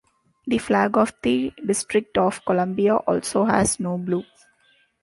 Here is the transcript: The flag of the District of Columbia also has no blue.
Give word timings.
The 0.47 0.57
flag 0.57 0.97
of 0.97 1.13
the 1.21 1.53
District 1.63 2.17
of 2.17 2.43
Columbia 2.43 2.95
also 2.95 3.45
has 3.45 3.79
no 3.79 3.99
blue. 3.99 4.23